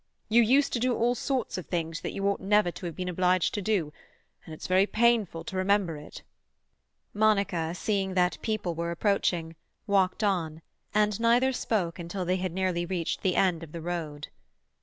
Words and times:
You 0.29 0.41
used 0.41 0.73
to 0.73 0.79
do 0.79 0.95
all 0.95 1.13
sorts 1.13 1.59
of 1.59 1.67
things 1.67 2.01
that 2.01 2.09
you 2.11 2.23
never 2.39 2.69
ought 2.69 2.73
to 2.73 2.87
have 2.87 2.95
been 2.95 3.07
obliged 3.07 3.53
to 3.53 3.61
do, 3.61 3.93
and 4.43 4.51
it's 4.55 4.65
very 4.65 4.87
painful 4.87 5.43
to 5.43 5.55
remember 5.55 5.95
it." 5.95 6.23
Monica, 7.13 7.75
seeing 7.75 8.15
that 8.15 8.39
people 8.41 8.73
were 8.73 8.89
approaching, 8.89 9.55
walked 9.85 10.23
on, 10.23 10.63
and 10.91 11.19
neither 11.19 11.53
spoke 11.53 11.99
until 11.99 12.25
they 12.25 12.37
had 12.37 12.51
nearly 12.51 12.83
reached 12.83 13.21
the 13.21 13.35
end 13.35 13.61
of 13.61 13.73
the 13.73 13.81
road. 13.81 14.29